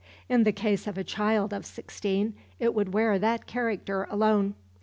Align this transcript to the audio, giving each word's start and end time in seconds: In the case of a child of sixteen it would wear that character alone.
In 0.27 0.45
the 0.45 0.51
case 0.51 0.87
of 0.87 0.97
a 0.97 1.03
child 1.03 1.53
of 1.53 1.63
sixteen 1.63 2.33
it 2.59 2.73
would 2.73 2.91
wear 2.91 3.19
that 3.19 3.45
character 3.45 4.07
alone. 4.09 4.55